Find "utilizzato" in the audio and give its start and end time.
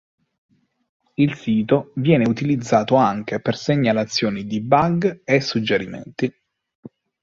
2.27-2.95